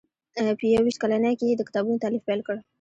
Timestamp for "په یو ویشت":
0.59-0.99